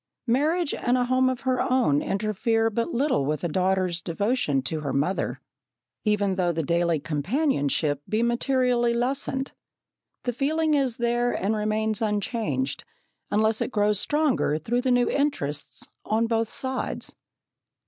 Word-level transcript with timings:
Marriage 0.25 0.73
and 0.73 0.97
a 0.97 1.05
home 1.05 1.29
of 1.29 1.41
her 1.41 1.61
own 1.61 2.01
interfere 2.01 2.71
but 2.71 2.91
little 2.91 3.23
with 3.23 3.43
a 3.43 3.47
daughter's 3.47 4.01
devotion 4.01 4.63
to 4.63 4.79
her 4.79 4.91
mother, 4.91 5.39
even 6.05 6.37
though 6.37 6.51
the 6.51 6.63
daily 6.63 6.99
companionship 6.99 8.01
be 8.09 8.23
materially 8.23 8.95
lessened. 8.95 9.51
The 10.23 10.33
feeling 10.33 10.73
is 10.73 10.97
there 10.97 11.33
and 11.33 11.55
remains 11.55 12.01
unchanged, 12.01 12.83
unless 13.29 13.61
it 13.61 13.69
grows 13.71 13.99
stronger 13.99 14.57
through 14.57 14.81
the 14.81 14.89
new 14.89 15.07
interests 15.07 15.87
on 16.03 16.25
both 16.25 16.49
sides. 16.49 17.13